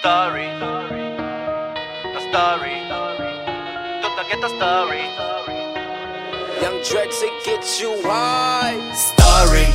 [0.00, 0.48] story.
[2.14, 2.76] The story.
[4.02, 5.04] Tout le ghetto story.
[6.62, 8.80] Young Drex, it gets you high.
[8.94, 9.66] Story.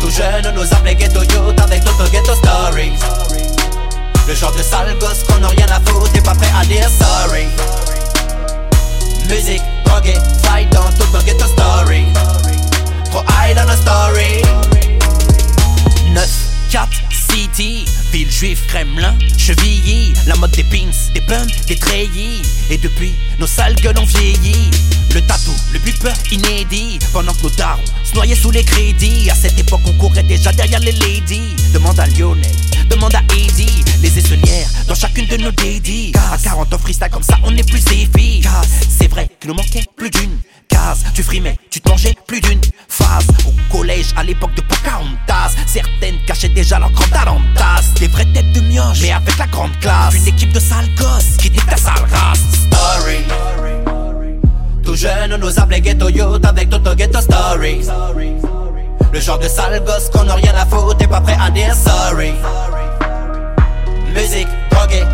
[0.00, 2.92] Tout jeune, on nous appelait ghetto youth avec tout le ghetto story.
[4.26, 6.88] Le genre de sale gosse qu'on a rien à foutre, t'es pas prêt à dire
[6.90, 7.46] sorry.
[18.38, 22.40] Juive, Kremlin, chevillé, la mode des pins, des pumps, des treillis.
[22.70, 24.70] Et depuis, nos sales gueules ont vieilli.
[25.12, 29.28] Le tatou, le bupeur inédit, pendant que nos darons se noyaient sous les crédits.
[29.28, 31.56] À cette époque, on courait déjà derrière les ladies.
[31.72, 32.54] Demande à Lionel,
[32.88, 36.12] demande à Eddie, les aisselières dans chacune de nos dédits.
[36.32, 38.68] À 40 ans freestyle comme ça, on est plus efficace.
[38.88, 41.02] C'est vrai qu'il nous manquait plus d'une case.
[41.12, 42.60] Tu frimais, tu te mangeais plus d'une
[44.16, 47.92] à l'époque de Pocahontas, certaines cachaient déjà leur grande talentas.
[48.00, 50.14] Des vraies têtes de mioche, mais avec la grande classe.
[50.14, 52.40] Une équipe de sales gosses qui dit ta sale race.
[52.52, 53.24] Story.
[54.84, 57.88] Tout jeune, on nous appelait ghetto youth avec Toto Ghetto Stories.
[59.12, 61.74] Le genre de sale gosse qu'on a rien à foutre, t'es pas prêt à dire
[61.74, 62.32] sorry.
[64.14, 65.06] Musique, drogue,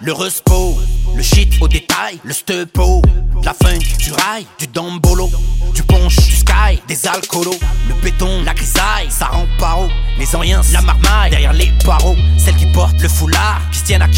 [0.00, 0.78] le respo,
[1.16, 3.02] le shit au détail, le stepo,
[3.42, 5.30] la funk, du rail, du dombolo,
[5.74, 7.58] du punch, du sky, des alcoolos,
[7.88, 12.56] le béton, la grisaille, ça rend paro, les oriens, la marmaille, derrière les barreaux, celles
[12.56, 14.08] qui portent le foulard, qui se tiennent à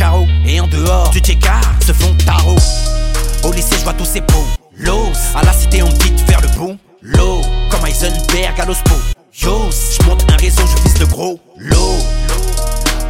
[0.46, 2.56] et en dehors du tchéka, se font tarot.
[3.44, 4.46] Au lycée, je vois tous ces pots,
[4.76, 7.40] l'os, à la cité, on me de faire le bon, l'eau,
[7.70, 8.94] comme Heisenberg à l'ospo,
[9.42, 11.96] yos, je monte un réseau, je vise le gros, l'eau.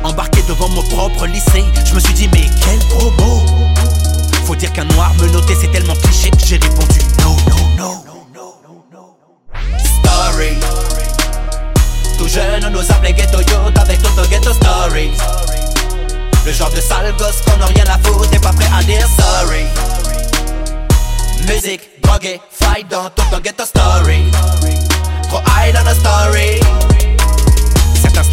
[0.07, 3.45] Embarqué devant mon propre lycée, je me suis dit mais quel promo
[4.45, 7.37] Faut dire qu'un noir me notait, c'est tellement cliché que j'ai répondu no,
[7.77, 8.05] no,
[8.85, 9.15] no.
[9.79, 10.59] Story.
[12.17, 15.11] Tout jeune, on nous appelait ghetto youth avec Toto Ghetto Stories.
[16.47, 19.09] Le genre de sale gosse qu'on a rien à foutre, t'es pas prêt à dire
[19.19, 19.65] sorry.
[21.49, 24.23] Musique, drogue, fight dans Toto Ghetto Story.
[25.29, 26.61] Trop high dans la story.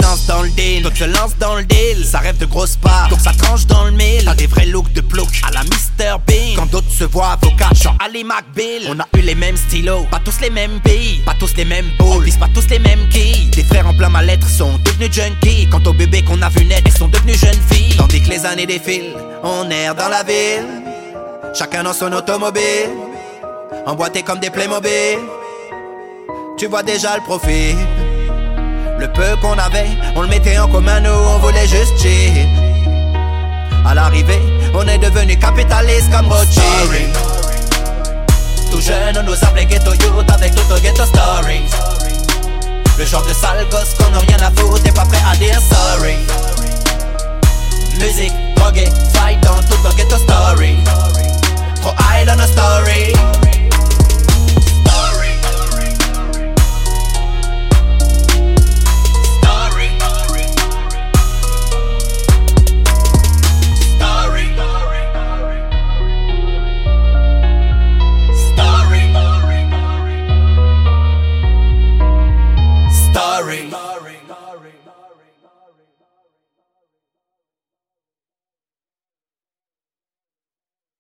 [0.03, 2.05] Lancent dans le deal, d'autres se lancent dans le deal.
[2.05, 4.25] Ça rêve de grosses parts, donc ça tranche dans le mille.
[4.25, 6.55] T'as des vrais looks de plouc à la Mr Bean.
[6.57, 8.83] Quand d'autres se voient avocats, genre Ali McBeal.
[8.89, 11.89] On a eu les mêmes stylos, pas tous les mêmes billes, pas tous les mêmes
[11.97, 13.49] balls, pas tous les mêmes quilles.
[13.51, 15.69] Des frères en plein mal-être sont devenus junkies.
[15.69, 17.95] Quant aux bébés qu'on a vu naître, ils sont devenus jeunes filles.
[17.95, 20.67] Tandis que les années défilent, on erre dans la ville.
[21.57, 22.89] Chacun dans son automobile,
[23.85, 25.19] emboîtés comme des Playmobil.
[26.57, 27.75] Tu vois déjà le profil.
[28.99, 32.47] Le peu qu'on avait, on le mettait en commun, nous on voulait juste chill.
[33.85, 34.41] À l'arrivée,
[34.73, 37.17] on est devenu capitaliste comme Rothschild.
[38.71, 41.69] Tout jeune, on nous appelait ghetto youth avec tout ghetto stories.
[42.97, 45.05] Le genre de sale gosse qu'on a rien à foutre, t'es pas